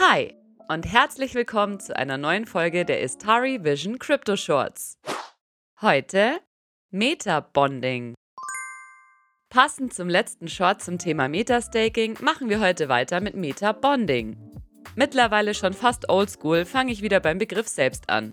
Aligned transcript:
Hi 0.00 0.32
und 0.68 0.86
herzlich 0.86 1.34
willkommen 1.34 1.80
zu 1.80 1.96
einer 1.96 2.18
neuen 2.18 2.46
Folge 2.46 2.84
der 2.84 3.00
Istari 3.00 3.64
Vision 3.64 3.98
Crypto 3.98 4.36
Shorts. 4.36 4.96
Heute 5.82 6.38
Meta-Bonding. 6.92 8.14
Passend 9.50 9.92
zum 9.92 10.08
letzten 10.08 10.46
Short 10.46 10.82
zum 10.82 10.98
Thema 10.98 11.28
Meta-Staking 11.28 12.18
machen 12.20 12.48
wir 12.48 12.60
heute 12.60 12.88
weiter 12.88 13.20
mit 13.20 13.34
Meta-Bonding. 13.34 14.36
Mittlerweile 14.94 15.52
schon 15.52 15.72
fast 15.72 16.08
oldschool, 16.08 16.64
fange 16.64 16.92
ich 16.92 17.02
wieder 17.02 17.18
beim 17.18 17.38
Begriff 17.38 17.66
selbst 17.66 18.08
an. 18.08 18.32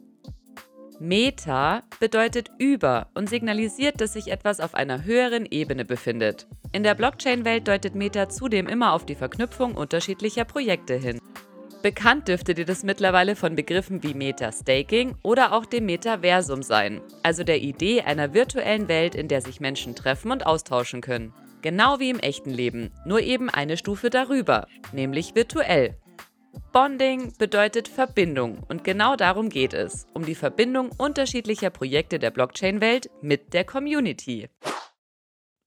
Meta 0.99 1.81
bedeutet 1.99 2.51
über 2.59 3.09
und 3.15 3.27
signalisiert, 3.27 3.99
dass 4.01 4.13
sich 4.13 4.27
etwas 4.27 4.59
auf 4.59 4.75
einer 4.75 5.03
höheren 5.03 5.47
Ebene 5.47 5.83
befindet. 5.83 6.47
In 6.73 6.83
der 6.83 6.93
Blockchain-Welt 6.93 7.67
deutet 7.67 7.95
Meta 7.95 8.29
zudem 8.29 8.67
immer 8.67 8.93
auf 8.93 9.07
die 9.07 9.15
Verknüpfung 9.15 9.73
unterschiedlicher 9.73 10.45
Projekte 10.45 10.93
hin. 10.93 11.19
Bekannt 11.85 12.29
dürfte 12.29 12.55
dir 12.55 12.65
das 12.65 12.81
mittlerweile 12.81 13.35
von 13.35 13.55
Begriffen 13.55 14.01
wie 14.01 14.15
Meta-Staking 14.15 15.17
oder 15.21 15.53
auch 15.53 15.67
dem 15.67 15.85
Metaversum 15.85 16.63
sein, 16.63 16.99
also 17.21 17.43
der 17.43 17.61
Idee 17.61 18.01
einer 18.01 18.33
virtuellen 18.33 18.87
Welt, 18.87 19.13
in 19.13 19.27
der 19.27 19.39
sich 19.43 19.59
Menschen 19.59 19.93
treffen 19.93 20.31
und 20.31 20.47
austauschen 20.47 21.01
können. 21.01 21.31
Genau 21.61 21.99
wie 21.99 22.09
im 22.09 22.17
echten 22.17 22.49
Leben, 22.49 22.89
nur 23.05 23.19
eben 23.19 23.51
eine 23.51 23.77
Stufe 23.77 24.09
darüber, 24.09 24.67
nämlich 24.93 25.35
virtuell. 25.35 25.95
Bonding 26.73 27.33
bedeutet 27.37 27.87
Verbindung 27.87 28.63
und 28.67 28.83
genau 28.83 29.15
darum 29.15 29.49
geht 29.49 29.75
es, 29.75 30.07
um 30.15 30.25
die 30.25 30.33
Verbindung 30.33 30.89
unterschiedlicher 30.97 31.69
Projekte 31.69 32.17
der 32.17 32.31
Blockchain-Welt 32.31 33.11
mit 33.21 33.53
der 33.53 33.63
Community. 33.63 34.49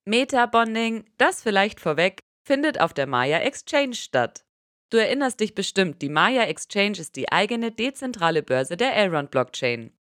Meta-Bonding, 0.04 1.04
das 1.16 1.44
vielleicht 1.44 1.78
vorweg, 1.78 2.18
findet 2.44 2.80
auf 2.80 2.92
der 2.92 3.06
Maya 3.06 3.38
Exchange 3.38 3.94
statt. 3.94 4.47
Du 4.90 4.96
erinnerst 4.96 5.40
dich 5.40 5.54
bestimmt, 5.54 6.00
die 6.00 6.08
Maya 6.08 6.44
Exchange 6.44 6.98
ist 6.98 7.16
die 7.16 7.30
eigene 7.30 7.70
dezentrale 7.70 8.42
Börse 8.42 8.76
der 8.76 8.96
Elrond 8.96 9.30
Blockchain. 9.30 9.92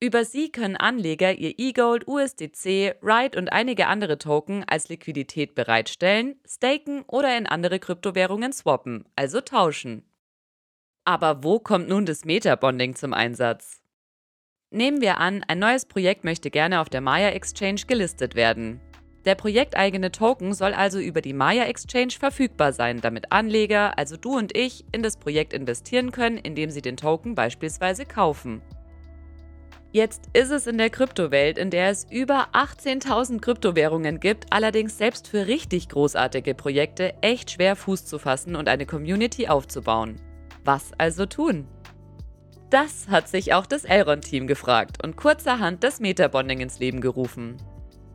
Über 0.00 0.24
sie 0.24 0.50
können 0.50 0.76
Anleger 0.76 1.32
ihr 1.32 1.54
E-Gold, 1.58 2.08
USDC, 2.08 2.96
Ride 3.02 3.38
und 3.38 3.52
einige 3.52 3.86
andere 3.86 4.18
Token 4.18 4.64
als 4.66 4.88
Liquidität 4.88 5.54
bereitstellen, 5.54 6.40
staken 6.44 7.02
oder 7.06 7.38
in 7.38 7.46
andere 7.46 7.78
Kryptowährungen 7.78 8.52
swappen, 8.52 9.04
also 9.14 9.40
tauschen. 9.40 10.02
Aber 11.04 11.44
wo 11.44 11.60
kommt 11.60 11.88
nun 11.88 12.04
das 12.04 12.24
Meta-Bonding 12.24 12.96
zum 12.96 13.12
Einsatz? 13.12 13.80
Nehmen 14.70 15.00
wir 15.00 15.18
an, 15.18 15.44
ein 15.46 15.60
neues 15.60 15.84
Projekt 15.84 16.24
möchte 16.24 16.50
gerne 16.50 16.80
auf 16.80 16.88
der 16.88 17.00
Maya 17.00 17.28
Exchange 17.28 17.82
gelistet 17.86 18.34
werden. 18.34 18.80
Der 19.24 19.36
projekteigene 19.36 20.10
Token 20.10 20.52
soll 20.52 20.74
also 20.74 20.98
über 20.98 21.20
die 21.20 21.32
Maya 21.32 21.64
Exchange 21.64 22.14
verfügbar 22.18 22.72
sein, 22.72 23.00
damit 23.00 23.30
Anleger, 23.30 23.96
also 23.96 24.16
du 24.16 24.36
und 24.36 24.56
ich, 24.56 24.84
in 24.90 25.02
das 25.02 25.16
Projekt 25.16 25.52
investieren 25.52 26.10
können, 26.10 26.38
indem 26.38 26.70
sie 26.70 26.82
den 26.82 26.96
Token 26.96 27.34
beispielsweise 27.36 28.04
kaufen. 28.04 28.62
Jetzt 29.92 30.30
ist 30.32 30.50
es 30.50 30.66
in 30.66 30.78
der 30.78 30.88
Kryptowelt, 30.88 31.58
in 31.58 31.68
der 31.68 31.90
es 31.90 32.06
über 32.10 32.48
18.000 32.54 33.40
Kryptowährungen 33.40 34.20
gibt, 34.20 34.46
allerdings 34.50 34.96
selbst 34.96 35.28
für 35.28 35.46
richtig 35.46 35.90
großartige 35.90 36.54
Projekte 36.54 37.12
echt 37.20 37.50
schwer 37.50 37.76
Fuß 37.76 38.06
zu 38.06 38.18
fassen 38.18 38.56
und 38.56 38.68
eine 38.68 38.86
Community 38.86 39.48
aufzubauen. 39.48 40.16
Was 40.64 40.92
also 40.96 41.26
tun? 41.26 41.68
Das 42.70 43.08
hat 43.08 43.28
sich 43.28 43.52
auch 43.52 43.66
das 43.66 43.84
Elrond-Team 43.84 44.46
gefragt 44.46 45.04
und 45.04 45.16
kurzerhand 45.16 45.84
das 45.84 46.00
Metabonding 46.00 46.60
ins 46.60 46.78
Leben 46.78 47.02
gerufen. 47.02 47.58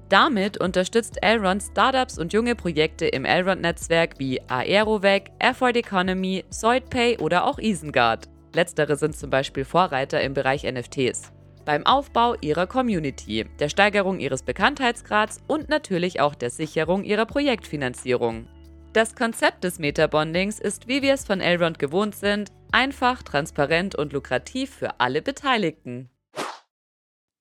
Damit 0.09 0.57
unterstützt 0.57 1.17
Elrond 1.21 1.61
Startups 1.61 2.17
und 2.17 2.31
junge 2.31 2.55
Projekte 2.55 3.07
im 3.07 3.25
Elrond-Netzwerk 3.25 4.19
wie 4.19 4.39
Aerovec, 4.47 5.31
Effort 5.39 5.75
Economy, 5.75 6.45
SoidPay 6.49 7.17
oder 7.17 7.45
auch 7.45 7.59
Isengard. 7.59 8.29
Letztere 8.53 8.95
sind 8.95 9.17
zum 9.17 9.29
Beispiel 9.29 9.65
Vorreiter 9.65 10.21
im 10.21 10.33
Bereich 10.33 10.63
NFTs. 10.63 11.33
Beim 11.65 11.85
Aufbau 11.85 12.35
ihrer 12.39 12.65
Community, 12.65 13.45
der 13.59 13.67
Steigerung 13.67 14.19
ihres 14.21 14.43
Bekanntheitsgrads 14.43 15.41
und 15.47 15.67
natürlich 15.67 16.21
auch 16.21 16.33
der 16.33 16.51
Sicherung 16.51 17.03
ihrer 17.03 17.25
Projektfinanzierung. 17.25 18.47
Das 18.93 19.13
Konzept 19.13 19.65
des 19.65 19.77
Metabondings 19.77 20.59
ist, 20.59 20.87
wie 20.87 21.01
wir 21.01 21.13
es 21.13 21.25
von 21.25 21.41
Elrond 21.41 21.77
gewohnt 21.77 22.15
sind, 22.15 22.53
einfach, 22.71 23.21
transparent 23.21 23.95
und 23.95 24.13
lukrativ 24.13 24.73
für 24.73 25.01
alle 25.01 25.21
Beteiligten. 25.21 26.09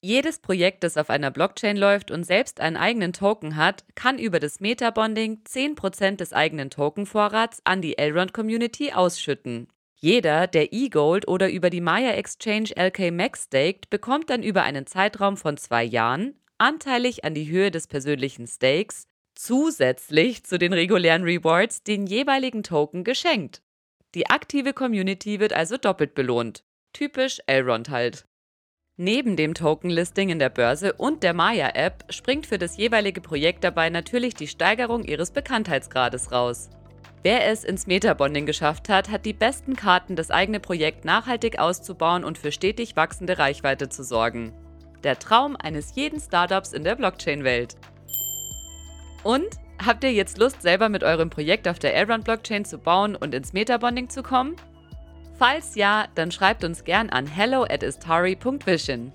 Jedes 0.02 0.38
Projekt, 0.38 0.84
das 0.84 0.96
auf 0.96 1.10
einer 1.10 1.30
Blockchain 1.30 1.76
läuft 1.76 2.10
und 2.10 2.24
selbst 2.24 2.60
einen 2.60 2.76
eigenen 2.76 3.12
Token 3.12 3.56
hat, 3.56 3.84
kann 3.94 4.18
über 4.18 4.38
das 4.38 4.60
Metabonding 4.60 5.40
10% 5.48 6.16
des 6.16 6.32
eigenen 6.32 6.70
Tokenvorrats 6.70 7.60
an 7.64 7.80
die 7.80 7.98
Elrond-Community 7.98 8.92
ausschütten. 8.92 9.68
Jeder, 9.98 10.46
der 10.46 10.72
eGold 10.72 11.26
oder 11.26 11.50
über 11.50 11.70
die 11.70 11.80
Maya 11.80 12.12
Exchange 12.12 12.70
LK 12.76 13.10
Max 13.10 13.44
staked, 13.44 13.88
bekommt 13.88 14.28
dann 14.28 14.42
über 14.42 14.62
einen 14.62 14.86
Zeitraum 14.86 15.36
von 15.36 15.56
zwei 15.56 15.82
Jahren 15.84 16.38
anteilig 16.58 17.24
an 17.24 17.34
die 17.34 17.48
Höhe 17.48 17.70
des 17.70 17.86
persönlichen 17.86 18.46
Stakes 18.46 19.08
zusätzlich 19.34 20.44
zu 20.44 20.58
den 20.58 20.72
regulären 20.72 21.22
Rewards 21.22 21.82
den 21.82 22.06
jeweiligen 22.06 22.62
Token 22.62 23.04
geschenkt. 23.04 23.62
Die 24.14 24.28
aktive 24.28 24.72
Community 24.72 25.40
wird 25.40 25.52
also 25.52 25.76
doppelt 25.76 26.14
belohnt. 26.14 26.64
Typisch 26.92 27.40
Elrond 27.46 27.90
halt. 27.90 28.26
Neben 28.98 29.36
dem 29.36 29.52
Token-Listing 29.52 30.30
in 30.30 30.38
der 30.38 30.48
Börse 30.48 30.94
und 30.94 31.22
der 31.22 31.34
Maya-App 31.34 32.04
springt 32.08 32.46
für 32.46 32.56
das 32.56 32.78
jeweilige 32.78 33.20
Projekt 33.20 33.62
dabei 33.62 33.90
natürlich 33.90 34.34
die 34.34 34.48
Steigerung 34.48 35.04
ihres 35.04 35.32
Bekanntheitsgrades 35.32 36.32
raus. 36.32 36.70
Wer 37.22 37.46
es 37.46 37.62
ins 37.62 37.86
Metabonding 37.86 38.46
geschafft 38.46 38.88
hat, 38.88 39.10
hat 39.10 39.26
die 39.26 39.34
besten 39.34 39.76
Karten, 39.76 40.16
das 40.16 40.30
eigene 40.30 40.60
Projekt 40.60 41.04
nachhaltig 41.04 41.58
auszubauen 41.58 42.24
und 42.24 42.38
für 42.38 42.52
stetig 42.52 42.96
wachsende 42.96 43.38
Reichweite 43.38 43.90
zu 43.90 44.02
sorgen. 44.02 44.54
Der 45.04 45.18
Traum 45.18 45.56
eines 45.56 45.94
jeden 45.94 46.18
Startups 46.18 46.72
in 46.72 46.82
der 46.82 46.94
Blockchain-Welt. 46.94 47.76
Und 49.22 49.48
habt 49.84 50.04
ihr 50.04 50.12
jetzt 50.12 50.38
Lust, 50.38 50.62
selber 50.62 50.88
mit 50.88 51.04
eurem 51.04 51.28
Projekt 51.28 51.68
auf 51.68 51.78
der 51.78 51.94
Elrond 51.94 52.24
Blockchain 52.24 52.64
zu 52.64 52.78
bauen 52.78 53.14
und 53.14 53.34
ins 53.34 53.52
Metabonding 53.52 54.08
zu 54.08 54.22
kommen? 54.22 54.56
Falls 55.38 55.74
ja, 55.74 56.06
dann 56.14 56.30
schreibt 56.30 56.64
uns 56.64 56.84
gern 56.84 57.10
an 57.10 57.26
hello 57.26 57.64
at 57.64 57.82
istari.vision. 57.82 59.12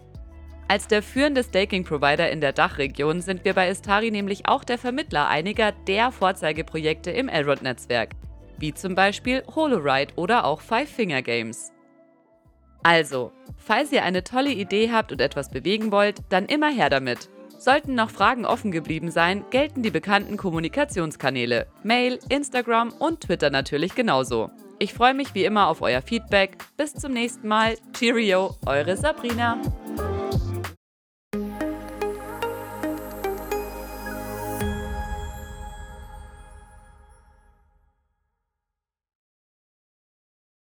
Als 0.68 0.88
der 0.88 1.02
führende 1.04 1.44
Staking-Provider 1.44 2.30
in 2.30 2.40
der 2.40 2.54
Dachregion 2.54 3.22
sind 3.22 3.44
wir 3.44 3.54
bei 3.54 3.70
Istari 3.70 4.10
nämlich 4.10 4.48
auch 4.48 4.64
der 4.64 4.78
Vermittler 4.78 5.28
einiger 5.28 5.74
der 5.74 6.12
Vorzeigeprojekte 6.12 7.12
im 7.12 7.28
Elrond-Netzwerk, 7.28 8.12
wie 8.58 8.74
zum 8.74 8.96
Beispiel 8.96 9.44
HoloRide 9.54 10.14
oder 10.16 10.46
auch 10.46 10.62
Five 10.62 10.90
Finger 10.90 11.22
Games. 11.24 11.74
Also, 12.84 13.32
falls 13.58 13.92
ihr 13.92 14.04
eine 14.04 14.24
tolle 14.24 14.52
Idee 14.52 14.92
habt 14.92 15.12
und 15.12 15.22
etwas 15.22 15.50
bewegen 15.50 15.92
wollt, 15.92 16.20
dann 16.30 16.46
immer 16.46 16.72
her 16.72 16.90
damit. 16.90 17.30
Sollten 17.58 17.94
noch 17.94 18.10
Fragen 18.10 18.46
offen 18.46 18.72
geblieben 18.72 19.12
sein, 19.12 19.44
gelten 19.50 19.84
die 19.84 19.92
bekannten 19.92 20.38
Kommunikationskanäle 20.38 21.68
Mail, 21.84 22.18
Instagram 22.30 22.94
und 22.98 23.22
Twitter 23.22 23.50
natürlich 23.50 23.94
genauso. 23.94 24.50
Ich 24.82 24.96
freue 24.96 25.14
mich 25.14 25.36
wie 25.36 25.46
immer 25.46 25.68
auf 25.68 25.84
euer 25.84 26.02
Feedback. 26.02 26.58
Bis 26.76 26.96
zum 26.96 27.14
nächsten 27.14 27.48
Mal. 27.48 27.78
Cheerio, 27.94 28.56
eure 28.66 28.98
Sabrina. 28.98 29.62